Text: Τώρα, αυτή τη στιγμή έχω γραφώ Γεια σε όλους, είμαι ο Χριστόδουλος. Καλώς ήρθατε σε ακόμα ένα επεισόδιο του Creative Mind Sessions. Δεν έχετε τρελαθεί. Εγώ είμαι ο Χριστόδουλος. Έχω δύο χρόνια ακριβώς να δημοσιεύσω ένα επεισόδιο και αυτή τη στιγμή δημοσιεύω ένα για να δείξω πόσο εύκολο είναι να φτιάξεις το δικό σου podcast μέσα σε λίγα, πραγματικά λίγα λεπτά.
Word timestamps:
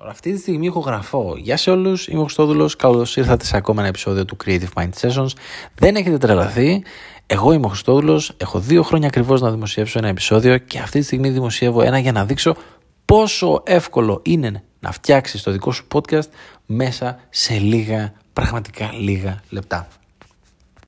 Τώρα, 0.00 0.12
αυτή 0.12 0.32
τη 0.32 0.38
στιγμή 0.38 0.66
έχω 0.66 0.80
γραφώ 0.80 1.34
Γεια 1.36 1.56
σε 1.56 1.70
όλους, 1.70 2.08
είμαι 2.08 2.20
ο 2.20 2.22
Χριστόδουλος. 2.22 2.76
Καλώς 2.76 3.16
ήρθατε 3.16 3.44
σε 3.44 3.56
ακόμα 3.56 3.80
ένα 3.80 3.88
επεισόδιο 3.88 4.24
του 4.24 4.36
Creative 4.44 4.68
Mind 4.74 4.90
Sessions. 5.00 5.28
Δεν 5.74 5.96
έχετε 5.96 6.18
τρελαθεί. 6.18 6.82
Εγώ 7.26 7.52
είμαι 7.52 7.66
ο 7.66 7.68
Χριστόδουλος. 7.68 8.32
Έχω 8.36 8.58
δύο 8.58 8.82
χρόνια 8.82 9.08
ακριβώς 9.08 9.40
να 9.40 9.50
δημοσιεύσω 9.50 9.98
ένα 9.98 10.08
επεισόδιο 10.08 10.58
και 10.58 10.78
αυτή 10.78 10.98
τη 10.98 11.04
στιγμή 11.04 11.30
δημοσιεύω 11.30 11.82
ένα 11.82 11.98
για 11.98 12.12
να 12.12 12.24
δείξω 12.24 12.56
πόσο 13.04 13.62
εύκολο 13.66 14.20
είναι 14.24 14.62
να 14.80 14.92
φτιάξεις 14.92 15.42
το 15.42 15.50
δικό 15.50 15.72
σου 15.72 15.86
podcast 15.92 16.28
μέσα 16.66 17.18
σε 17.30 17.54
λίγα, 17.54 18.12
πραγματικά 18.32 18.90
λίγα 18.92 19.40
λεπτά. 19.50 19.88